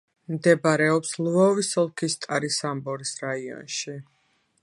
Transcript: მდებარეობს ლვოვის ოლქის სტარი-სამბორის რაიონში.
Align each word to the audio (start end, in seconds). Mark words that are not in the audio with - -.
მდებარეობს 0.35 1.11
ლვოვის 1.25 1.69
ოლქის 1.83 2.17
სტარი-სამბორის 2.17 3.13
რაიონში. 3.27 3.97